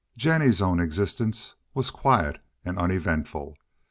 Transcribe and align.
Jennie's 0.17 0.63
own 0.63 0.79
existence 0.79 1.53
was 1.75 1.91
quiet 1.91 2.39
and 2.65 2.79
uneventful. 2.79 3.55